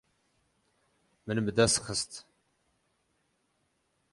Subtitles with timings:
[1.25, 2.11] Min bi dest xist.